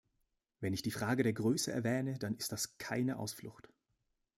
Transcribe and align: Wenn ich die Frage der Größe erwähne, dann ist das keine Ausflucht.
Wenn 0.61 0.73
ich 0.73 0.81
die 0.81 0.89
Frage 0.89 1.21
der 1.21 1.31
Größe 1.33 1.71
erwähne, 1.71 2.17
dann 2.17 2.35
ist 2.35 2.51
das 2.51 2.75
keine 2.79 3.19
Ausflucht. 3.19 3.69